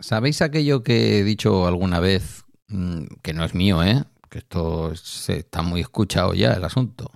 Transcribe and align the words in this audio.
¿Sabéis 0.00 0.42
aquello 0.42 0.82
que 0.82 1.18
he 1.18 1.24
dicho 1.24 1.66
alguna 1.66 2.00
vez, 2.00 2.44
mm, 2.68 3.04
que 3.22 3.32
no 3.32 3.44
es 3.44 3.54
mío, 3.54 3.82
¿eh? 3.82 4.04
que 4.28 4.38
esto 4.38 4.94
se, 4.96 5.38
está 5.38 5.62
muy 5.62 5.80
escuchado 5.80 6.34
ya 6.34 6.52
el 6.52 6.64
asunto, 6.64 7.12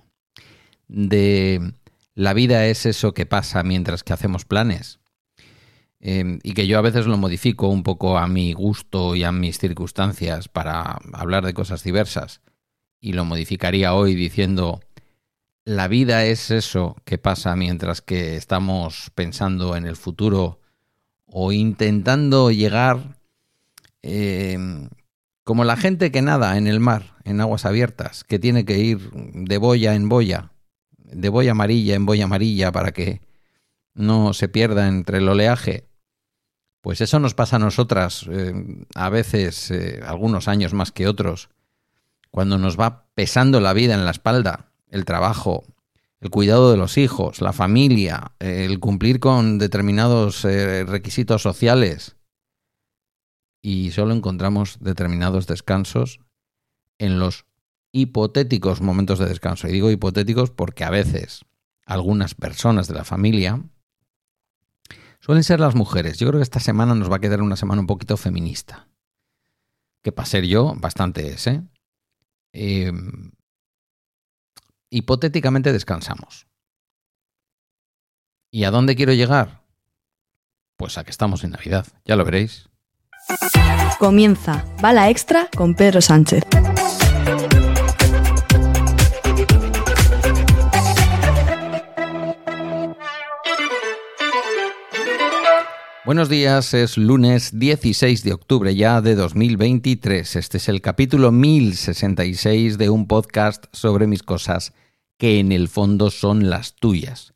de 0.87 1.73
la 2.15 2.33
vida 2.33 2.65
es 2.65 2.85
eso 2.85 3.13
que 3.13 3.25
pasa 3.25 3.63
mientras 3.63 4.03
que 4.03 4.13
hacemos 4.13 4.45
planes? 4.45 4.99
Em, 6.01 6.39
y 6.43 6.53
que 6.53 6.65
yo 6.65 6.77
a 6.77 6.81
veces 6.81 7.07
lo 7.07 7.17
modifico 7.17 7.67
un 7.67 7.83
poco 7.83 8.17
a 8.17 8.27
mi 8.27 8.53
gusto 8.53 9.15
y 9.15 9.23
a 9.23 9.31
mis 9.31 9.59
circunstancias 9.59 10.47
para 10.47 10.97
hablar 11.13 11.45
de 11.45 11.53
cosas 11.53 11.83
diversas. 11.83 12.41
Y 13.01 13.13
lo 13.13 13.25
modificaría 13.25 13.93
hoy 13.93 14.15
diciendo, 14.15 14.79
la 15.65 15.87
vida 15.87 16.25
es 16.25 16.51
eso 16.51 16.95
que 17.05 17.17
pasa 17.17 17.55
mientras 17.55 18.01
que 18.01 18.37
estamos 18.37 19.11
pensando 19.13 19.75
en 19.75 19.85
el 19.85 19.97
futuro 19.97 20.59
o 21.31 21.51
intentando 21.51 22.51
llegar 22.51 23.19
em, 24.01 24.89
como 25.43 25.63
la 25.63 25.77
gente 25.77 26.11
que 26.11 26.21
nada 26.21 26.57
en 26.57 26.67
el 26.67 26.79
mar, 26.79 27.15
en 27.23 27.41
aguas 27.41 27.65
abiertas, 27.65 28.23
que 28.23 28.39
tiene 28.39 28.65
que 28.65 28.79
ir 28.79 29.11
de 29.11 29.57
boya 29.57 29.95
en 29.95 30.09
boya, 30.09 30.51
de 30.97 31.29
boya 31.29 31.51
amarilla 31.51 31.95
en 31.95 32.05
boya 32.05 32.25
amarilla 32.25 32.71
para 32.71 32.91
que 32.91 33.21
no 33.93 34.33
se 34.33 34.47
pierda 34.47 34.87
entre 34.87 35.17
el 35.17 35.29
oleaje. 35.29 35.87
Pues 36.81 37.01
eso 37.01 37.19
nos 37.19 37.33
pasa 37.33 37.57
a 37.57 37.59
nosotras, 37.59 38.25
eh, 38.31 38.53
a 38.95 39.09
veces, 39.09 39.69
eh, 39.71 39.99
algunos 40.05 40.47
años 40.47 40.73
más 40.73 40.91
que 40.91 41.07
otros, 41.07 41.49
cuando 42.31 42.57
nos 42.57 42.79
va 42.79 43.07
pesando 43.15 43.59
la 43.59 43.73
vida 43.73 43.95
en 43.95 44.05
la 44.05 44.11
espalda, 44.11 44.71
el 44.89 45.03
trabajo, 45.03 45.65
el 46.21 46.29
cuidado 46.29 46.71
de 46.71 46.77
los 46.77 46.97
hijos, 46.97 47.41
la 47.41 47.53
familia, 47.53 48.33
el 48.39 48.79
cumplir 48.79 49.19
con 49.19 49.57
determinados 49.57 50.43
eh, 50.45 50.83
requisitos 50.83 51.41
sociales. 51.41 52.17
Y 53.61 53.91
solo 53.91 54.13
encontramos 54.13 54.77
determinados 54.79 55.47
descansos 55.47 56.19
en 56.97 57.19
los 57.19 57.45
hipotéticos 57.91 58.81
momentos 58.81 59.19
de 59.19 59.25
descanso. 59.25 59.67
Y 59.67 59.71
digo 59.71 59.91
hipotéticos 59.91 60.51
porque 60.51 60.83
a 60.83 60.89
veces 60.89 61.45
algunas 61.85 62.35
personas 62.35 62.87
de 62.87 62.93
la 62.93 63.03
familia 63.03 63.63
suelen 65.19 65.43
ser 65.43 65.59
las 65.59 65.75
mujeres. 65.75 66.17
Yo 66.19 66.27
creo 66.27 66.39
que 66.39 66.43
esta 66.43 66.59
semana 66.59 66.95
nos 66.95 67.11
va 67.11 67.17
a 67.17 67.21
quedar 67.21 67.41
una 67.41 67.55
semana 67.55 67.81
un 67.81 67.87
poquito 67.87 68.17
feminista. 68.17 68.87
Que 70.01 70.11
para 70.11 70.25
ser 70.25 70.45
yo, 70.45 70.75
bastante 70.77 71.27
es, 71.27 71.47
¿eh? 71.47 71.63
Em, 72.53 73.31
hipotéticamente 74.89 75.71
descansamos. 75.71 76.47
¿Y 78.51 78.63
a 78.63 78.71
dónde 78.71 78.95
quiero 78.95 79.13
llegar? 79.13 79.63
Pues 80.77 80.97
a 80.97 81.03
que 81.03 81.11
estamos 81.11 81.43
en 81.43 81.51
Navidad, 81.51 81.85
ya 82.05 82.15
lo 82.15 82.25
veréis. 82.25 82.69
Comienza 83.99 84.65
Bala 84.81 85.09
Extra 85.09 85.49
con 85.55 85.75
Pedro 85.75 86.01
Sánchez. 86.01 86.43
Buenos 96.09 96.27
días, 96.27 96.73
es 96.73 96.97
lunes 96.97 97.59
16 97.59 98.23
de 98.23 98.33
octubre 98.33 98.73
ya 98.73 98.99
de 98.99 99.13
2023. 99.13 100.37
Este 100.37 100.57
es 100.57 100.67
el 100.67 100.81
capítulo 100.81 101.31
1066 101.31 102.79
de 102.79 102.89
un 102.89 103.05
podcast 103.05 103.65
sobre 103.73 104.07
mis 104.07 104.23
cosas 104.23 104.73
que 105.19 105.37
en 105.37 105.51
el 105.51 105.67
fondo 105.67 106.09
son 106.09 106.49
las 106.49 106.73
tuyas. 106.73 107.35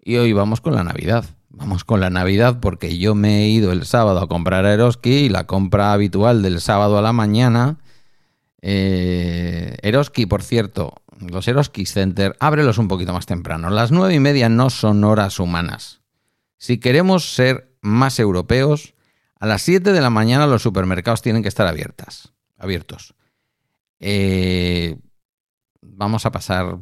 Y 0.00 0.14
hoy 0.18 0.32
vamos 0.32 0.60
con 0.60 0.76
la 0.76 0.84
Navidad. 0.84 1.24
Vamos 1.48 1.82
con 1.82 1.98
la 1.98 2.08
Navidad 2.08 2.60
porque 2.60 2.98
yo 2.98 3.16
me 3.16 3.42
he 3.42 3.48
ido 3.48 3.72
el 3.72 3.84
sábado 3.84 4.20
a 4.20 4.28
comprar 4.28 4.64
a 4.64 4.90
y 5.02 5.28
la 5.28 5.48
compra 5.48 5.92
habitual 5.92 6.40
del 6.42 6.60
sábado 6.60 6.96
a 6.96 7.02
la 7.02 7.12
mañana. 7.12 7.78
Eh, 8.62 9.76
por 10.28 10.42
cierto, 10.44 10.94
los 11.18 11.48
Eroski 11.48 11.84
Center, 11.84 12.36
ábrelos 12.38 12.78
un 12.78 12.86
poquito 12.86 13.12
más 13.12 13.26
temprano. 13.26 13.70
Las 13.70 13.90
nueve 13.90 14.14
y 14.14 14.20
media 14.20 14.48
no 14.48 14.70
son 14.70 15.02
horas 15.02 15.40
humanas. 15.40 16.00
Si 16.58 16.78
queremos 16.78 17.34
ser 17.34 17.73
más 17.84 18.18
europeos, 18.18 18.94
a 19.38 19.46
las 19.46 19.62
7 19.62 19.92
de 19.92 20.00
la 20.00 20.10
mañana 20.10 20.46
los 20.46 20.62
supermercados 20.62 21.20
tienen 21.20 21.42
que 21.42 21.48
estar 21.48 21.66
abiertas, 21.66 22.32
abiertos. 22.56 23.14
Eh, 24.00 24.96
vamos 25.82 26.24
a 26.24 26.32
pasar 26.32 26.78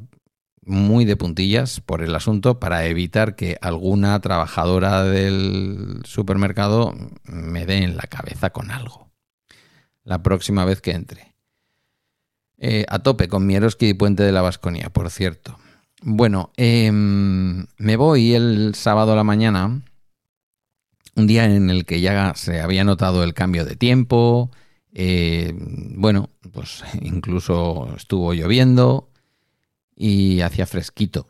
muy 0.65 1.05
de 1.05 1.17
puntillas 1.17 1.81
por 1.81 2.03
el 2.03 2.15
asunto 2.15 2.61
para 2.61 2.87
evitar 2.87 3.35
que 3.35 3.59
alguna 3.61 4.21
trabajadora 4.21 5.03
del 5.03 6.03
supermercado 6.05 6.95
me 7.25 7.67
dé 7.67 7.79
en 7.79 7.97
la 7.97 8.05
cabeza 8.05 8.51
con 8.51 8.71
algo. 8.71 9.11
La 10.05 10.23
próxima 10.23 10.65
vez 10.65 10.81
que 10.81 10.93
entre. 10.93 11.35
Eh, 12.59 12.87
a 12.89 13.01
tope 13.01 13.27
con 13.27 13.45
Mieroski 13.45 13.89
y 13.89 13.95
Puente 13.95 14.23
de 14.23 14.31
la 14.31 14.41
Vasconía, 14.41 14.89
por 14.91 15.11
cierto. 15.11 15.59
Bueno, 16.01 16.53
em, 16.57 17.67
me 17.77 17.97
voy 17.97 18.35
el 18.35 18.77
sábado 18.77 19.13
a 19.13 19.17
la 19.17 19.25
mañana 19.25 19.83
un 21.15 21.27
día 21.27 21.45
en 21.45 21.71
el 21.71 21.85
que 21.85 22.01
ya 22.01 22.35
se 22.35 22.61
había 22.61 22.85
notado 22.85 23.23
el 23.25 23.35
cambio 23.35 23.65
de 23.65 23.77
tiempo, 23.77 24.51
eh, 24.93 25.55
bueno, 25.57 26.31
pues 26.53 26.85
incluso 27.01 27.95
estuvo 27.97 28.35
lloviendo 28.35 29.11
y 29.95 30.41
hacía 30.41 30.67
fresquito. 30.67 31.29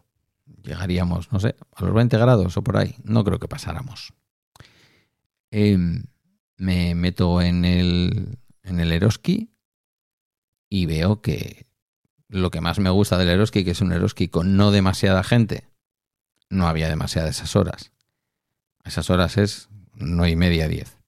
Llegaríamos, 0.62 1.32
no 1.32 1.41
sé, 1.41 1.56
a 1.75 1.84
los 1.84 1.94
20 1.94 2.16
grados 2.19 2.56
o 2.56 2.62
por 2.62 2.76
ahí. 2.76 2.94
No 3.03 3.25
creo 3.25 3.38
que 3.38 3.48
pasáramos. 3.48 4.12
Em, 5.50 6.04
me 6.56 6.94
meto 6.94 7.42
en 7.42 7.65
el, 7.65 8.38
en 8.62 8.81
el 8.81 8.92
Eroski 8.92 9.50
y 10.69 10.87
veo 10.87 11.21
que 11.21 11.66
lo 12.28 12.50
que 12.50 12.60
más 12.60 12.78
me 12.78 12.91
gusta 12.91 13.19
del 13.19 13.28
Eroski, 13.28 13.65
que 13.65 13.72
es 13.72 13.81
un 13.81 13.92
Eroski 13.92 14.28
con 14.28 14.56
no 14.56 14.71
demasiada 14.71 15.22
gente, 15.22 15.69
no 16.48 16.69
había 16.69 16.88
demasiadas 16.88 17.37
esas 17.37 17.56
horas. 17.56 17.92
Esas 18.84 19.10
horas 19.10 19.37
es 19.37 19.69
no 19.94 20.26
y 20.26 20.37
media, 20.37 20.69
diez. 20.69 20.98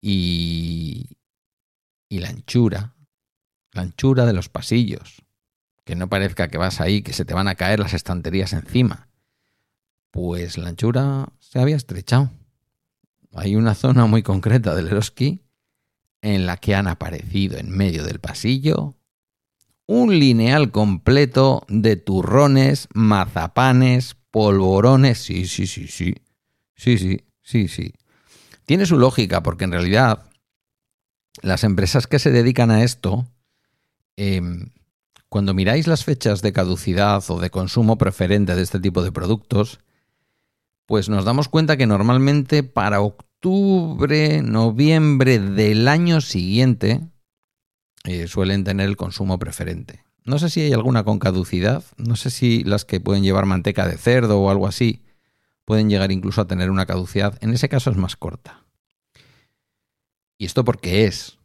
Y, 0.00 1.18
y 2.08 2.18
la 2.20 2.28
anchura, 2.28 2.94
la 3.72 3.82
anchura 3.82 4.24
de 4.26 4.32
los 4.32 4.48
pasillos, 4.48 5.22
que 5.84 5.96
no 5.96 6.08
parezca 6.08 6.48
que 6.48 6.58
vas 6.58 6.80
ahí, 6.80 7.02
que 7.02 7.12
se 7.12 7.24
te 7.24 7.34
van 7.34 7.48
a 7.48 7.54
caer 7.54 7.80
las 7.80 7.94
estanterías 7.94 8.52
encima. 8.52 9.08
Pues 10.10 10.58
la 10.58 10.68
anchura 10.68 11.28
se 11.40 11.60
había 11.60 11.76
estrechado. 11.76 12.30
Hay 13.32 13.56
una 13.56 13.74
zona 13.74 14.06
muy 14.06 14.22
concreta 14.22 14.74
del 14.74 14.88
Eroski 14.88 15.42
en 16.22 16.46
la 16.46 16.56
que 16.56 16.74
han 16.74 16.88
aparecido 16.88 17.58
en 17.58 17.70
medio 17.70 18.04
del 18.04 18.18
pasillo 18.18 18.96
un 19.86 20.18
lineal 20.18 20.72
completo 20.72 21.64
de 21.68 21.96
turrones, 21.96 22.88
mazapanes, 22.92 24.16
polvorones. 24.30 25.18
Sí, 25.18 25.46
sí, 25.46 25.66
sí, 25.66 25.86
sí. 25.86 26.14
Sí, 26.76 26.98
sí. 26.98 27.20
Sí, 27.46 27.68
sí. 27.68 27.94
Tiene 28.64 28.86
su 28.86 28.98
lógica, 28.98 29.42
porque 29.42 29.64
en 29.64 29.72
realidad 29.72 30.26
las 31.42 31.62
empresas 31.62 32.08
que 32.08 32.18
se 32.18 32.32
dedican 32.32 32.72
a 32.72 32.82
esto, 32.82 33.26
em, 34.16 34.70
cuando 35.28 35.54
miráis 35.54 35.86
las 35.86 36.04
fechas 36.04 36.42
de 36.42 36.52
caducidad 36.52 37.22
o 37.28 37.38
de 37.38 37.50
consumo 37.50 37.98
preferente 37.98 38.56
de 38.56 38.62
este 38.62 38.80
tipo 38.80 39.02
de 39.02 39.12
productos, 39.12 39.78
pues 40.86 41.08
nos 41.08 41.24
damos 41.24 41.48
cuenta 41.48 41.76
que 41.76 41.86
normalmente 41.86 42.64
para 42.64 43.00
octubre, 43.00 44.42
noviembre 44.42 45.38
del 45.38 45.86
año 45.86 46.20
siguiente 46.20 47.00
eh, 48.04 48.26
suelen 48.26 48.64
tener 48.64 48.88
el 48.88 48.96
consumo 48.96 49.38
preferente. 49.38 50.04
No 50.24 50.40
sé 50.40 50.50
si 50.50 50.62
hay 50.62 50.72
alguna 50.72 51.04
con 51.04 51.20
caducidad, 51.20 51.84
no 51.96 52.16
sé 52.16 52.30
si 52.30 52.64
las 52.64 52.84
que 52.84 52.98
pueden 52.98 53.22
llevar 53.22 53.46
manteca 53.46 53.86
de 53.86 53.98
cerdo 53.98 54.40
o 54.40 54.50
algo 54.50 54.66
así 54.66 55.05
pueden 55.66 55.90
llegar 55.90 56.10
incluso 56.12 56.40
a 56.40 56.46
tener 56.46 56.70
una 56.70 56.86
caducidad, 56.86 57.36
en 57.42 57.50
ese 57.50 57.68
caso 57.68 57.90
es 57.90 57.96
más 57.98 58.16
corta. 58.16 58.64
¿Y 60.38 60.46
esto 60.46 60.64
por 60.64 60.80
qué 60.80 61.04
es? 61.04 61.38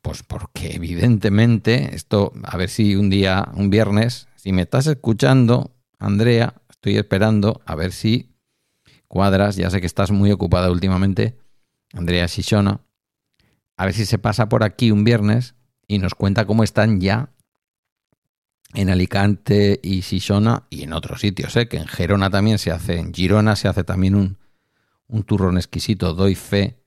Pues 0.00 0.22
porque 0.22 0.74
evidentemente 0.74 1.94
esto, 1.94 2.32
a 2.44 2.56
ver 2.56 2.70
si 2.70 2.96
un 2.96 3.10
día, 3.10 3.48
un 3.54 3.68
viernes, 3.68 4.28
si 4.36 4.52
me 4.52 4.62
estás 4.62 4.86
escuchando, 4.86 5.74
Andrea, 5.98 6.54
estoy 6.70 6.96
esperando 6.96 7.60
a 7.66 7.74
ver 7.74 7.92
si 7.92 8.34
cuadras, 9.08 9.56
ya 9.56 9.68
sé 9.70 9.80
que 9.80 9.86
estás 9.86 10.10
muy 10.10 10.30
ocupada 10.30 10.70
últimamente, 10.70 11.36
Andrea 11.92 12.26
Shishona, 12.26 12.80
a 13.76 13.84
ver 13.84 13.94
si 13.94 14.06
se 14.06 14.18
pasa 14.18 14.48
por 14.48 14.64
aquí 14.64 14.90
un 14.90 15.04
viernes 15.04 15.54
y 15.86 15.98
nos 15.98 16.14
cuenta 16.14 16.46
cómo 16.46 16.62
están 16.64 17.00
ya 17.00 17.32
en 18.74 18.90
Alicante 18.90 19.80
y 19.82 20.02
Sisona 20.02 20.64
y 20.70 20.82
en 20.82 20.92
otros 20.92 21.20
sitios, 21.20 21.56
¿eh? 21.56 21.68
que 21.68 21.76
en 21.76 21.86
Gerona 21.86 22.30
también 22.30 22.58
se 22.58 22.70
hace, 22.70 22.98
en 22.98 23.14
Girona 23.14 23.56
se 23.56 23.68
hace 23.68 23.84
también 23.84 24.14
un, 24.14 24.38
un 25.06 25.22
turrón 25.22 25.56
exquisito, 25.56 26.14
doy 26.14 26.34
fe. 26.34 26.78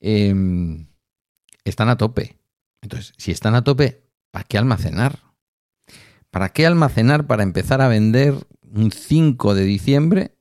Em, 0.00 0.86
están 1.64 1.88
a 1.88 1.96
tope. 1.96 2.38
Entonces, 2.82 3.14
si 3.16 3.30
están 3.30 3.54
a 3.54 3.64
tope, 3.64 4.02
¿para 4.30 4.44
qué 4.44 4.58
almacenar? 4.58 5.20
¿Para 6.30 6.50
qué 6.50 6.66
almacenar 6.66 7.26
para 7.26 7.42
empezar 7.42 7.80
a 7.80 7.88
vender 7.88 8.34
un 8.62 8.90
5 8.90 9.54
de 9.54 9.64
diciembre 9.64 10.34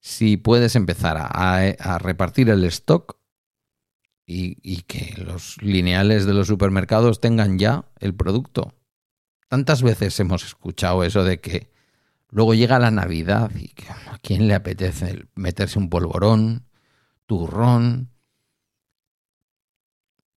si 0.00 0.36
puedes 0.36 0.76
empezar 0.76 1.16
a, 1.18 1.26
a 1.28 1.98
repartir 1.98 2.48
el 2.48 2.64
stock 2.64 3.20
y, 4.32 4.82
que 4.82 5.14
los 5.20 5.60
lineales 5.60 6.24
de 6.24 6.34
los 6.34 6.46
supermercados 6.46 7.20
tengan 7.20 7.58
ya 7.58 7.84
el 7.98 8.14
producto. 8.14 8.74
Tantas 9.50 9.82
veces 9.82 10.20
hemos 10.20 10.44
escuchado 10.44 11.02
eso 11.02 11.24
de 11.24 11.40
que 11.40 11.72
luego 12.28 12.54
llega 12.54 12.78
la 12.78 12.92
Navidad 12.92 13.50
y 13.56 13.66
que 13.66 13.90
a 13.90 14.16
quién 14.22 14.46
le 14.46 14.54
apetece 14.54 15.26
meterse 15.34 15.76
un 15.76 15.90
polvorón, 15.90 16.68
turrón. 17.26 18.10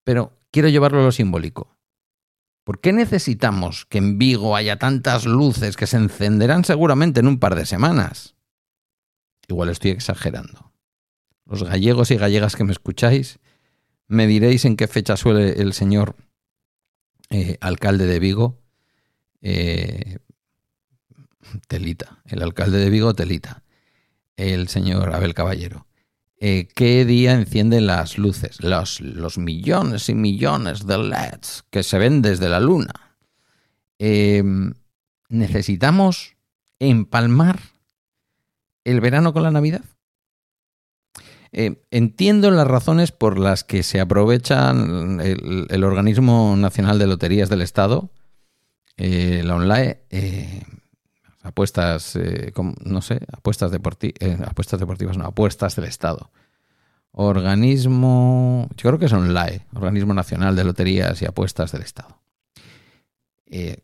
Pero 0.04 0.40
quiero 0.50 0.68
llevarlo 0.68 1.02
a 1.02 1.04
lo 1.04 1.12
simbólico. 1.12 1.78
¿Por 2.64 2.82
qué 2.82 2.92
necesitamos 2.92 3.86
que 3.86 4.00
en 4.00 4.18
Vigo 4.18 4.56
haya 4.56 4.80
tantas 4.80 5.28
luces 5.28 5.78
que 5.78 5.86
se 5.86 5.98
encenderán 5.98 6.66
seguramente 6.66 7.20
en 7.20 7.28
un 7.28 7.38
par 7.38 7.54
de 7.54 7.68
semanas? 7.68 8.34
Igual 9.48 9.70
estoy 9.70 9.92
exagerando. 9.92 10.72
Los 11.46 11.62
gallegos 11.62 12.10
y 12.10 12.16
gallegas 12.16 12.56
que 12.56 12.64
me 12.64 12.72
escucháis, 12.72 13.38
me 14.08 14.26
diréis 14.26 14.66
en 14.66 14.76
qué 14.76 14.88
fecha 14.88 15.18
suele 15.18 15.62
el 15.62 15.74
señor 15.74 16.16
eh, 17.30 17.60
alcalde 17.62 18.08
de 18.08 18.18
Vigo. 18.18 18.63
Eh, 19.44 20.18
telita, 21.68 22.22
el 22.26 22.42
alcalde 22.42 22.80
de 22.80 22.90
Vigo, 22.90 23.14
Telita, 23.14 23.62
el 24.38 24.70
señor 24.70 25.14
Abel 25.14 25.34
Caballero. 25.34 25.86
Eh, 26.40 26.68
¿Qué 26.74 27.06
día 27.06 27.34
encienden 27.34 27.86
las 27.86 28.18
luces? 28.18 28.64
Los, 28.64 29.00
millones 29.38 30.10
y 30.10 30.16
millones 30.16 30.88
de 30.88 30.98
LEDs 30.98 31.64
que 31.70 31.84
se 31.84 32.00
ven 32.00 32.22
desde 32.22 32.50
la 32.50 32.60
luna. 32.60 32.94
necesitamos 35.30 36.36
empalmar 36.80 37.60
el 38.84 39.02
verano 39.02 39.34
con 39.34 39.44
la 39.44 39.52
Navidad. 39.52 39.84
Eh, 41.56 41.84
entiendo 41.92 42.50
las 42.50 42.68
razones 42.68 43.12
por 43.12 43.38
las 43.38 43.64
que 43.64 43.84
se 43.84 44.00
aprovechan 44.00 45.22
el, 45.22 45.84
Organismo 45.84 46.56
Nacional 46.58 46.98
de 46.98 47.06
Loterías 47.06 47.48
del 47.48 47.62
Estado, 47.62 48.10
eh, 48.98 49.42
la 49.44 49.56
online, 49.56 50.02
eh, 50.10 50.64
apuestas, 51.42 52.18
no 52.84 53.02
sé, 53.02 53.20
apuestas, 53.32 53.72
apuestas 54.46 54.80
deportivas, 54.80 55.18
no, 55.18 55.26
apuestas 55.26 55.76
del 55.76 55.86
Estado. 55.86 56.32
Organismo, 57.12 58.68
yo 58.78 58.90
creo 58.90 59.00
que 59.00 59.06
es 59.06 59.14
ONLAE, 59.14 59.68
Organismo 59.76 60.14
Nacional 60.14 60.56
de 60.56 60.64
Loterías 60.64 61.22
y 61.22 61.26
Apuestas 61.26 61.72
del 61.72 61.84
Estado. 61.84 62.22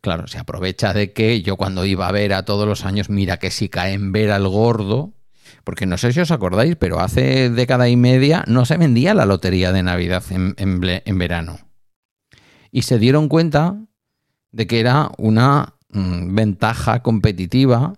claro, 0.02 0.28
se 0.28 0.40
aprovecha 0.40 0.94
de 0.94 1.14
que 1.14 1.42
yo 1.44 1.56
cuando 1.56 1.86
iba 1.86 2.08
a 2.08 2.12
ver 2.12 2.34
a 2.34 2.44
todos 2.44 2.68
los 2.68 2.86
años, 2.86 3.10
mira 3.10 3.38
que 3.38 3.52
si 3.52 3.70
cae 3.70 3.94
en 3.94 4.12
ver 4.12 4.32
al 4.32 4.48
gordo, 4.48 5.14
porque 5.64 5.86
no 5.86 5.98
sé 5.98 6.14
si 6.14 6.20
os 6.20 6.32
acordáis, 6.32 6.76
pero 6.76 7.00
hace 7.00 7.50
década 7.50 7.90
y 7.90 7.96
media 7.96 8.44
no 8.48 8.66
se 8.66 8.78
vendía 8.78 9.14
la 9.14 9.26
lotería 9.26 9.72
de 9.72 9.84
Navidad 9.84 10.24
en, 10.32 10.80
verano. 11.20 11.60
Y 12.72 12.84
se 12.84 13.00
dieron 13.00 13.30
cuenta 13.30 13.78
de 14.52 14.68
que 14.68 14.80
era 14.80 15.12
una 15.18 15.76
mm, 15.90 16.36
ventaja 16.36 17.02
competitiva 17.02 17.94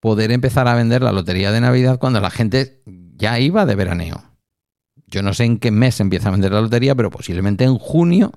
poder 0.00 0.32
empezar 0.32 0.68
a 0.68 0.74
vender 0.74 1.02
la 1.02 1.12
lotería 1.12 1.52
de 1.52 1.60
Navidad 1.60 1.98
cuando 1.98 2.20
la 2.20 2.30
gente 2.30 2.82
ya 3.16 3.38
iba 3.38 3.66
de 3.66 3.74
veraneo. 3.74 4.22
Yo 5.06 5.22
no 5.22 5.34
sé 5.34 5.44
en 5.44 5.58
qué 5.58 5.70
mes 5.70 6.00
empieza 6.00 6.28
a 6.28 6.32
vender 6.32 6.52
la 6.52 6.60
lotería, 6.60 6.94
pero 6.94 7.10
posiblemente 7.10 7.64
en 7.64 7.76
junio 7.78 8.32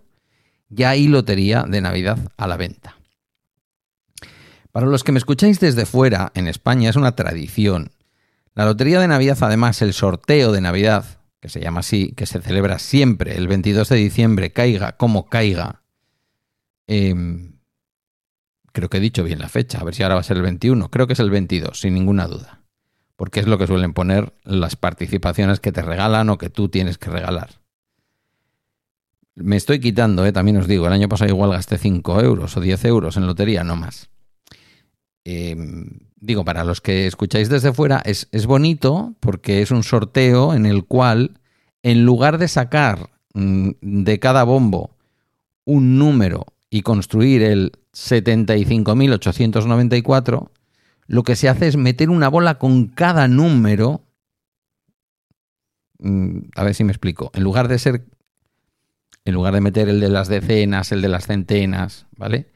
ya 0.70 0.90
hay 0.90 1.08
lotería 1.08 1.64
de 1.68 1.82
Navidad 1.82 2.18
a 2.36 2.48
la 2.48 2.58
venta. 2.58 2.98
Para 4.72 4.88
los 4.88 5.04
que 5.04 5.12
me 5.12 5.20
escucháis 5.20 5.60
desde 5.60 5.86
fuera, 5.86 6.32
en 6.34 6.48
España 6.48 6.90
es 6.90 6.96
una 6.96 7.16
tradición 7.16 7.92
la 8.56 8.66
Lotería 8.66 9.00
de 9.00 9.08
Navidad, 9.08 9.38
además, 9.42 9.82
el 9.82 9.94
sorteo 9.94 10.52
de 10.52 10.62
Navidad, 10.62 11.06
que 11.40 11.50
se 11.50 11.60
llama 11.60 11.80
así, 11.80 12.14
que 12.16 12.28
se 12.28 12.40
celebra 12.40 12.78
siempre 12.78 13.36
el 13.36 13.48
22 13.48 13.90
de 13.90 13.96
diciembre, 13.96 14.52
caiga 14.52 14.96
como 14.96 15.26
caiga. 15.26 15.82
Em, 16.88 17.60
creo 18.72 18.90
que 18.90 18.98
he 18.98 19.02
dicho 19.02 19.24
bien 19.24 19.40
la 19.40 19.50
fecha, 19.50 19.80
a 19.80 19.84
ver 19.84 19.96
si 19.96 20.04
ahora 20.04 20.16
va 20.16 20.22
a 20.22 20.26
ser 20.26 20.38
el 20.38 20.44
21. 20.44 20.90
Creo 20.90 21.08
que 21.08 21.14
es 21.14 21.20
el 21.20 21.30
22, 21.30 21.80
sin 21.80 21.94
ninguna 21.94 22.28
duda. 22.28 22.64
Porque 23.16 23.40
es 23.40 23.48
lo 23.48 23.58
que 23.58 23.68
suelen 23.68 23.94
poner 23.94 24.34
las 24.44 24.76
participaciones 24.76 25.60
que 25.60 25.72
te 25.72 25.82
regalan 25.82 26.30
o 26.30 26.38
que 26.38 26.50
tú 26.50 26.70
tienes 26.70 26.98
que 26.98 27.10
regalar. 27.10 27.62
Me 29.36 29.56
estoy 29.56 29.80
quitando, 29.80 30.26
eh, 30.26 30.32
también 30.32 30.58
os 30.58 30.68
digo, 30.68 30.88
el 30.88 30.94
año 30.94 31.10
pasado 31.10 31.30
igual 31.30 31.52
gasté 31.52 31.78
5 31.78 32.22
euros 32.22 32.56
o 32.56 32.62
10 32.62 32.86
euros 32.86 33.18
en 33.18 33.26
lotería, 33.26 33.64
no 33.64 33.76
más. 33.76 34.10
Em, 35.24 36.10
digo, 36.20 36.44
para 36.44 36.64
los 36.64 36.82
que 36.82 37.08
escucháis 37.08 37.50
desde 37.50 37.74
fuera, 37.74 38.02
es, 38.06 38.28
bonito 38.46 39.16
porque 39.20 39.62
es 39.62 39.72
un 39.72 39.84
sorteo 39.84 40.54
en 40.54 40.66
el 40.66 40.86
cual, 40.86 41.40
en 41.82 42.06
lugar 42.06 42.38
de 42.38 42.48
sacar 42.48 43.10
mm, 43.34 43.72
de 43.82 44.20
cada 44.20 44.44
bombo 44.44 44.96
un 45.66 45.98
número 45.98 46.46
y 46.74 46.82
construir 46.82 47.42
el 47.44 47.72
75.894, 47.94 50.50
lo 51.06 51.22
que 51.22 51.36
se 51.36 51.48
hace 51.48 51.68
es 51.68 51.78
meter 51.78 52.10
una 52.10 52.30
bola 52.30 52.58
con 52.58 52.88
cada 52.88 53.28
número. 53.28 54.08
Mm, 56.00 56.40
a 56.56 56.64
ver 56.64 56.74
si 56.74 56.84
me 56.84 56.92
explico. 56.92 57.30
En 57.36 57.44
lugar 57.44 57.68
de 57.68 57.78
ser. 57.78 58.08
En 59.24 59.36
lugar 59.36 59.54
de 59.54 59.62
meter 59.62 59.88
el 59.88 60.00
de 60.00 60.10
las 60.10 60.30
decenas, 60.30 60.92
el 60.92 61.04
de 61.04 61.10
las 61.10 61.28
centenas, 61.28 62.08
¿vale? 62.18 62.48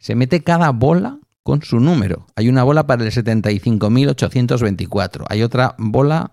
Se 0.00 0.16
mete 0.16 0.42
cada 0.42 0.70
bola 0.70 1.20
con 1.44 1.62
su 1.62 1.78
número. 1.78 2.26
Hay 2.34 2.48
una 2.48 2.64
bola 2.64 2.88
para 2.88 3.04
el 3.04 3.12
75.824. 3.12 5.26
Hay 5.28 5.44
otra 5.44 5.76
bola 5.78 6.32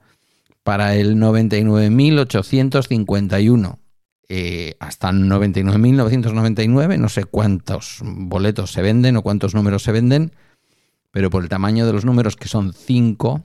para 0.63 0.95
el 0.95 1.17
99.851. 1.17 3.77
Eh, 4.31 4.75
hasta 4.79 5.11
99.999, 5.11 6.99
no 6.99 7.09
sé 7.09 7.25
cuántos 7.25 7.97
boletos 8.03 8.71
se 8.71 8.83
venden 8.83 9.17
o 9.17 9.23
cuántos 9.23 9.55
números 9.55 9.81
se 9.81 9.91
venden, 9.91 10.35
pero 11.09 11.31
por 11.31 11.41
el 11.41 11.49
tamaño 11.49 11.87
de 11.87 11.93
los 11.93 12.05
números 12.05 12.35
que 12.35 12.47
son 12.47 12.73
5 12.73 13.43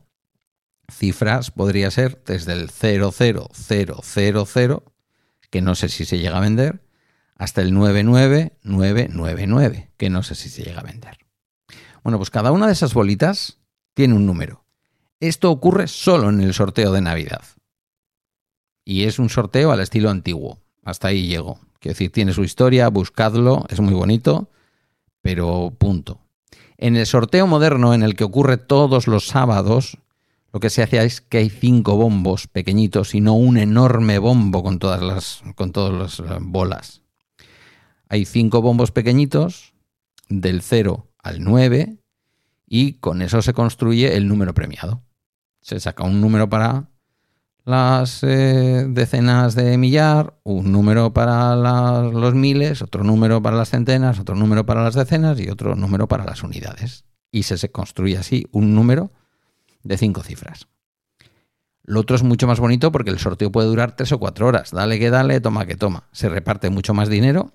cifras, 0.93 1.51
podría 1.51 1.91
ser 1.91 2.23
desde 2.27 2.53
el 2.53 2.69
00000, 2.69 4.83
que 5.51 5.63
no 5.63 5.75
sé 5.75 5.89
si 5.89 6.05
se 6.05 6.19
llega 6.19 6.37
a 6.37 6.41
vender, 6.41 6.83
hasta 7.37 7.63
el 7.63 7.73
99999, 7.73 9.91
que 9.97 10.11
no 10.11 10.23
sé 10.23 10.35
si 10.35 10.51
se 10.51 10.65
llega 10.65 10.81
a 10.81 10.85
vender. 10.85 11.17
Bueno, 12.03 12.19
pues 12.19 12.29
cada 12.29 12.53
una 12.53 12.67
de 12.67 12.75
esas 12.75 12.93
bolitas 12.93 13.59
tiene 13.95 14.13
un 14.15 14.27
número. 14.27 14.67
Esto 15.19 15.51
ocurre 15.51 15.89
solo 15.89 16.29
en 16.29 16.43
el 16.43 16.53
sorteo 16.53 16.93
de 16.93 17.01
Navidad. 17.01 17.41
Y 18.85 19.05
es 19.05 19.19
un 19.19 19.31
sorteo 19.31 19.73
al 19.73 19.81
estilo 19.81 20.11
antiguo. 20.11 20.63
Hasta 20.85 21.09
ahí 21.09 21.27
llego. 21.27 21.59
Quiero 21.81 21.95
decir, 21.95 22.13
tiene 22.13 22.33
su 22.33 22.45
historia, 22.45 22.89
buscadlo, 22.89 23.67
es 23.69 23.81
muy 23.81 23.95
bonito, 23.95 24.51
pero 25.23 25.75
punto. 25.77 26.21
En 26.77 26.97
el 26.97 27.07
sorteo 27.07 27.47
moderno, 27.47 27.95
en 27.95 28.03
el 28.03 28.15
que 28.15 28.25
ocurre 28.25 28.57
todos 28.57 29.07
los 29.07 29.27
sábados, 29.27 29.99
lo 30.53 30.61
que 30.61 30.71
se 30.71 30.83
hace 30.83 31.03
es 31.05 31.21
que 31.21 31.39
hay 31.39 31.51
cinco 31.51 31.97
bombos 31.97 32.47
pequeñitos 32.47 33.15
y 33.15 33.21
no 33.21 33.35
un 33.35 33.57
enorme 33.57 34.19
bombo 34.19 34.63
con 34.63 34.79
todas 34.79 35.03
las, 35.03 35.43
con 35.57 35.73
todas 35.73 36.21
las 36.21 36.39
bolas. 36.41 37.03
Hay 38.09 38.25
cinco 38.25 38.63
bombos 38.63 38.93
pequeñitos 38.93 39.75
del 40.29 40.63
0 40.63 41.09
al 41.19 41.43
9 41.43 41.99
y 42.67 42.95
con 42.95 43.23
eso 43.23 43.43
se 43.43 43.53
construye 43.53 44.17
el 44.17 44.29
número 44.29 44.55
premiado. 44.55 45.03
Se 45.61 45.81
saca 45.81 46.05
un 46.05 46.21
número 46.21 46.49
para 46.49 46.89
las 47.65 48.23
eh, 48.23 48.85
decenas 48.89 49.55
de 49.55 49.79
millar, 49.79 50.39
un 50.43 50.71
número 50.71 51.13
para 51.13 51.57
los 51.57 52.35
miles, 52.35 52.83
otro 52.83 53.05
número 53.05 53.43
para 53.43 53.57
las 53.57 53.71
centenas, 53.71 54.19
otro 54.19 54.35
número 54.35 54.67
para 54.67 54.83
las 54.83 54.95
decenas 54.95 55.41
y 55.41 55.49
otro 55.49 55.75
número 55.75 56.07
para 56.07 56.25
las 56.25 56.43
unidades. 56.43 57.05
Y 57.31 57.45
se, 57.45 57.57
se 57.59 57.71
construye 57.71 58.19
así 58.19 58.47
un 58.53 58.75
número 58.75 59.11
de 59.83 59.97
cinco 59.97 60.23
cifras. 60.23 60.69
Lo 61.83 62.01
otro 62.01 62.17
es 62.17 62.23
mucho 62.23 62.47
más 62.47 62.61
bonito 62.61 62.93
porque 62.93 63.11
el 63.11 63.19
sorteo 63.19 63.53
puede 63.53 63.69
durar 63.69 63.97
tres 63.97 64.13
o 64.13 64.19
cuatro 64.19 64.47
horas. 64.47 64.71
Dale 64.71 64.99
que 64.99 65.11
dale, 65.11 65.41
toma 65.41 65.67
que 65.67 65.77
toma. 65.77 66.09
Se 66.13 66.29
reparte 66.29 66.71
mucho 66.71 66.95
más 66.95 67.09
dinero 67.09 67.53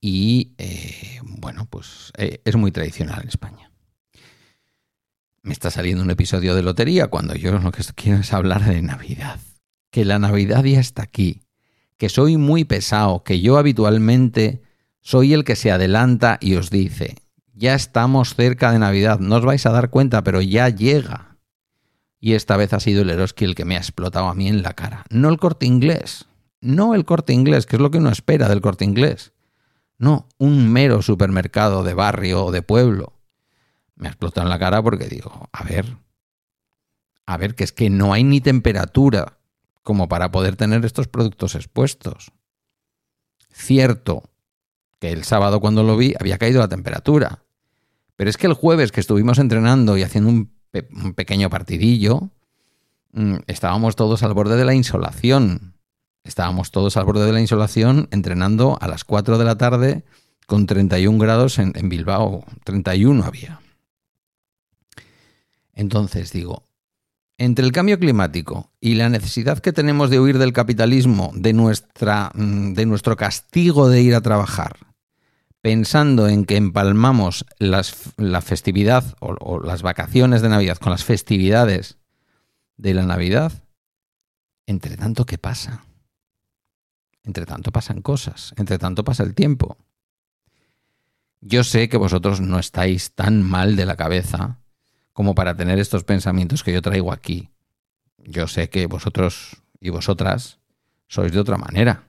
y 0.00 0.54
eh, 0.58 1.20
bueno, 1.22 1.66
pues 1.70 2.12
eh, 2.18 2.40
es 2.44 2.56
muy 2.56 2.72
tradicional 2.72 3.22
en 3.22 3.28
España. 3.28 3.65
Me 5.46 5.52
está 5.52 5.70
saliendo 5.70 6.02
un 6.02 6.10
episodio 6.10 6.56
de 6.56 6.62
lotería 6.64 7.06
cuando 7.06 7.36
yo 7.36 7.56
lo 7.56 7.70
que 7.70 7.84
quiero 7.94 8.18
es 8.18 8.32
hablar 8.32 8.64
de 8.64 8.82
Navidad. 8.82 9.38
Que 9.92 10.04
la 10.04 10.18
Navidad 10.18 10.64
ya 10.64 10.80
está 10.80 11.04
aquí. 11.04 11.42
Que 11.98 12.08
soy 12.08 12.36
muy 12.36 12.64
pesado, 12.64 13.22
que 13.22 13.40
yo 13.40 13.56
habitualmente 13.56 14.60
soy 15.02 15.34
el 15.34 15.44
que 15.44 15.54
se 15.54 15.70
adelanta 15.70 16.38
y 16.40 16.56
os 16.56 16.68
dice, 16.70 17.14
ya 17.54 17.76
estamos 17.76 18.34
cerca 18.34 18.72
de 18.72 18.80
Navidad, 18.80 19.20
no 19.20 19.36
os 19.36 19.44
vais 19.44 19.64
a 19.66 19.70
dar 19.70 19.88
cuenta, 19.88 20.24
pero 20.24 20.42
ya 20.42 20.68
llega. 20.68 21.36
Y 22.18 22.32
esta 22.32 22.56
vez 22.56 22.72
ha 22.72 22.80
sido 22.80 23.02
el 23.02 23.10
Eroski 23.10 23.44
el 23.44 23.54
que 23.54 23.64
me 23.64 23.76
ha 23.76 23.78
explotado 23.78 24.26
a 24.26 24.34
mí 24.34 24.48
en 24.48 24.64
la 24.64 24.72
cara. 24.72 25.04
No 25.10 25.28
el 25.28 25.38
corte 25.38 25.64
inglés. 25.64 26.26
No 26.60 26.92
el 26.92 27.04
corte 27.04 27.32
inglés, 27.32 27.66
que 27.66 27.76
es 27.76 27.82
lo 27.82 27.92
que 27.92 27.98
uno 27.98 28.10
espera 28.10 28.48
del 28.48 28.62
corte 28.62 28.84
inglés. 28.84 29.32
No, 29.96 30.26
un 30.38 30.72
mero 30.72 31.02
supermercado 31.02 31.84
de 31.84 31.94
barrio 31.94 32.46
o 32.46 32.50
de 32.50 32.62
pueblo. 32.62 33.15
Me 33.96 34.08
ha 34.08 34.10
explotado 34.10 34.46
en 34.46 34.50
la 34.50 34.58
cara 34.58 34.82
porque 34.82 35.06
digo, 35.06 35.48
a 35.52 35.64
ver, 35.64 35.96
a 37.26 37.36
ver, 37.36 37.54
que 37.54 37.64
es 37.64 37.72
que 37.72 37.90
no 37.90 38.12
hay 38.12 38.22
ni 38.22 38.40
temperatura 38.40 39.38
como 39.82 40.08
para 40.08 40.30
poder 40.30 40.56
tener 40.56 40.84
estos 40.84 41.08
productos 41.08 41.54
expuestos. 41.54 42.32
Cierto 43.50 44.22
que 44.98 45.12
el 45.12 45.24
sábado 45.24 45.60
cuando 45.60 45.82
lo 45.82 45.96
vi 45.96 46.14
había 46.18 46.38
caído 46.38 46.60
la 46.60 46.68
temperatura, 46.68 47.44
pero 48.16 48.30
es 48.30 48.36
que 48.36 48.46
el 48.46 48.54
jueves 48.54 48.92
que 48.92 49.00
estuvimos 49.00 49.38
entrenando 49.38 49.96
y 49.96 50.02
haciendo 50.02 50.30
un, 50.30 50.56
pequeño 51.14 51.48
partidillo, 51.48 52.30
mm, 53.12 53.36
estábamos 53.46 53.96
todos 53.96 54.22
al 54.22 54.34
borde 54.34 54.56
de 54.56 54.64
la 54.64 54.74
insolación. 54.74 55.74
Estábamos 56.22 56.70
todos 56.70 56.96
al 56.96 57.04
borde 57.04 57.24
de 57.24 57.32
la 57.32 57.40
insolación 57.40 58.08
entrenando 58.10 58.76
a 58.80 58.88
las 58.88 59.04
4 59.04 59.38
de 59.38 59.44
la 59.44 59.56
tarde 59.56 60.04
con 60.46 60.66
31 60.66 61.18
grados 61.18 61.58
en, 61.58 61.72
en 61.76 61.88
Bilbao. 61.88 62.44
31 62.64 63.24
había. 63.24 63.60
Entonces 65.76 66.32
digo, 66.32 66.66
entre 67.38 67.64
el 67.64 67.70
cambio 67.70 67.98
climático 67.98 68.72
y 68.80 68.94
la 68.94 69.10
necesidad 69.10 69.58
que 69.58 69.74
tenemos 69.74 70.08
de 70.10 70.18
huir 70.18 70.38
del 70.38 70.54
capitalismo, 70.54 71.30
de, 71.34 71.52
nuestra, 71.52 72.32
mm, 72.34 72.72
de 72.72 72.86
nuestro 72.86 73.16
castigo 73.16 73.88
de 73.88 74.00
ir 74.00 74.14
a 74.14 74.22
trabajar, 74.22 74.78
pensando 75.60 76.28
en 76.28 76.46
que 76.46 76.56
empalmamos 76.56 77.44
la 77.58 78.40
festividad 78.40 79.16
o, 79.20 79.60
las 79.60 79.82
vacaciones 79.82 80.40
de 80.40 80.48
Navidad 80.48 80.78
con 80.78 80.92
las 80.92 81.04
festividades 81.04 81.98
de 82.78 82.94
la 82.94 83.04
Navidad, 83.04 83.52
entre 84.66 84.96
tanto, 84.96 85.26
¿qué 85.26 85.36
pasa? 85.36 85.84
Entre 87.22 87.44
tanto 87.44 87.70
pasan 87.70 88.00
cosas, 88.00 88.54
entre 88.56 88.78
tanto 88.78 89.04
pasa 89.04 89.24
el 89.24 89.34
tiempo. 89.34 89.76
Yo 91.42 91.64
sé 91.64 91.90
que 91.90 91.98
vosotros 91.98 92.40
no 92.40 92.58
estáis 92.58 93.12
tan 93.12 93.42
mal 93.42 93.76
de 93.76 93.84
la 93.84 93.96
cabeza 93.96 94.58
como 95.16 95.34
para 95.34 95.56
tener 95.56 95.78
estos 95.78 96.04
pensamientos 96.04 96.62
que 96.62 96.74
yo 96.74 96.82
traigo 96.82 97.10
aquí. 97.10 97.48
Yo 98.18 98.46
sé 98.48 98.68
que 98.68 98.84
vosotros 98.84 99.62
y 99.80 99.88
vosotras 99.88 100.58
sois 101.08 101.32
de 101.32 101.40
otra 101.40 101.56
manera. 101.56 102.04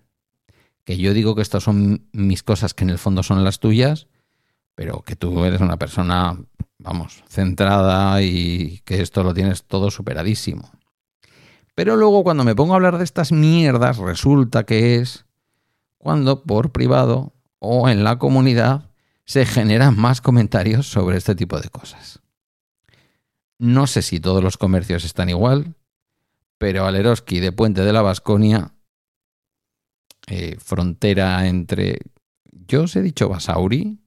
Que 0.84 0.98
yo 0.98 1.14
digo 1.14 1.34
que 1.34 1.42
estas 1.42 1.64
son 1.64 2.10
mis 2.12 2.44
cosas 2.44 2.74
que 2.74 2.84
en 2.84 2.90
el 2.90 2.98
fondo 2.98 3.24
son 3.24 3.46
las 3.46 3.62
tuyas, 3.62 4.08
pero 4.76 5.04
que 5.04 5.16
tú 5.16 5.46
eres 5.46 5.62
una 5.62 5.78
persona, 5.78 6.38
vamos, 6.80 7.24
centrada 7.30 8.22
y 8.24 8.82
que 8.84 9.02
esto 9.02 9.24
lo 9.24 9.34
tienes 9.34 9.64
todo 9.64 9.90
superadísimo. 9.90 10.70
Pero 11.76 11.96
luego 11.96 12.26
cuando 12.26 12.44
me 12.44 12.56
pongo 12.56 12.74
a 12.74 12.76
hablar 12.76 12.98
de 12.98 13.06
estas 13.06 13.32
mierdas, 13.32 14.00
resulta 14.00 14.66
que 14.66 14.98
es 14.98 15.26
cuando 15.98 16.44
por 16.44 16.74
privado 16.74 17.32
o 17.60 17.88
en 17.88 18.04
la 18.04 18.20
comunidad 18.20 18.92
se 19.24 19.46
generan 19.46 19.98
más 19.98 20.20
comentarios 20.20 20.88
sobre 20.88 21.16
este 21.16 21.36
tipo 21.36 21.58
de 21.62 21.70
cosas. 21.70 22.22
No 23.60 23.88
sé 23.88 24.02
si 24.02 24.20
todos 24.20 24.44
los 24.44 24.58
comercios 24.58 25.04
están 25.04 25.30
igual, 25.30 25.76
pero 26.58 26.86
Aleroski 26.86 27.40
de 27.40 27.52
Puente 27.52 27.84
de 27.84 27.94
la 27.94 28.02
Vasconia, 28.02 28.74
eh, 30.28 30.58
frontera 30.60 31.48
entre. 31.48 32.00
Yo 32.52 32.84
os 32.84 32.96
he 32.96 33.02
dicho 33.02 33.30
Basauri, 33.30 34.00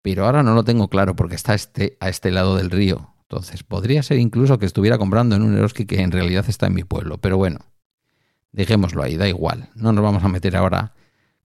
pero 0.00 0.24
ahora 0.24 0.42
no 0.42 0.54
lo 0.54 0.64
tengo 0.64 0.88
claro 0.88 1.14
porque 1.14 1.34
está 1.34 1.54
este, 1.54 1.98
a 2.00 2.08
este 2.08 2.30
lado 2.30 2.56
del 2.56 2.70
río. 2.70 3.14
Entonces, 3.22 3.62
podría 3.62 4.02
ser 4.02 4.18
incluso 4.18 4.58
que 4.58 4.66
estuviera 4.66 4.98
comprando 4.98 5.36
en 5.36 5.42
un 5.42 5.56
Eroski 5.56 5.86
que 5.86 6.00
en 6.00 6.10
realidad 6.10 6.46
está 6.48 6.66
en 6.66 6.74
mi 6.74 6.84
pueblo. 6.84 7.18
Pero 7.18 7.36
bueno, 7.36 7.60
dejémoslo 8.50 9.02
ahí, 9.02 9.16
da 9.16 9.28
igual. 9.28 9.70
No 9.74 9.92
nos 9.92 10.02
vamos 10.02 10.24
a 10.24 10.28
meter 10.28 10.56
ahora 10.56 10.94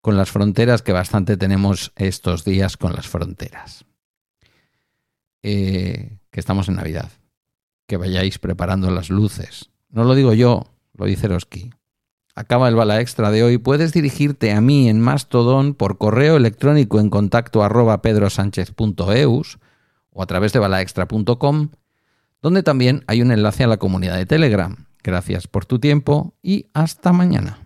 con 0.01 0.17
las 0.17 0.31
fronteras 0.31 0.81
que 0.81 0.93
bastante 0.93 1.37
tenemos 1.37 1.91
estos 1.95 2.45
días 2.45 2.77
con 2.77 2.93
las 2.93 3.07
fronteras. 3.07 3.85
Eh, 5.43 6.17
que 6.31 6.39
estamos 6.39 6.69
en 6.69 6.75
Navidad 6.75 7.11
que 7.87 7.97
vayáis 7.97 8.39
preparando 8.39 8.91
las 8.91 9.09
luces. 9.09 9.69
No 9.89 10.03
lo 10.03 10.15
digo 10.15 10.33
yo, 10.33 10.65
lo 10.93 11.05
dice 11.05 11.27
Roski. 11.27 11.71
Acaba 12.35 12.67
el 12.67 12.75
bala 12.75 12.99
extra 12.99 13.31
de 13.31 13.43
hoy. 13.43 13.57
Puedes 13.57 13.93
dirigirte 13.93 14.51
a 14.51 14.59
mí 14.59 14.89
en 14.89 14.99
Mastodon 14.99 15.73
por 15.73 15.97
correo 15.97 16.35
electrónico 16.35 16.99
en 16.99 17.09
contacto 17.09 17.63
arroba 17.63 18.01
pedrosánchez.eus 18.01 19.59
o 20.11 20.21
a 20.21 20.25
través 20.25 20.51
de 20.51 20.59
balaextra.com, 20.59 21.69
donde 22.41 22.63
también 22.63 23.03
hay 23.07 23.21
un 23.21 23.31
enlace 23.31 23.63
a 23.63 23.67
la 23.67 23.77
comunidad 23.77 24.17
de 24.17 24.25
Telegram. 24.25 24.87
Gracias 25.01 25.47
por 25.47 25.65
tu 25.65 25.79
tiempo 25.79 26.33
y 26.41 26.67
hasta 26.73 27.13
mañana. 27.13 27.64